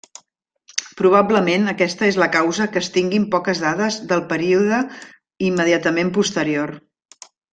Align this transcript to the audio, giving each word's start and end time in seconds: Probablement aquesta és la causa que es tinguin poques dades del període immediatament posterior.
Probablement 1.01 1.67
aquesta 1.73 2.07
és 2.13 2.17
la 2.23 2.27
causa 2.35 2.67
que 2.77 2.81
es 2.85 2.89
tinguin 2.95 3.27
poques 3.37 3.61
dades 3.67 3.99
del 4.13 4.25
període 4.33 4.81
immediatament 5.51 6.13
posterior. 6.19 6.75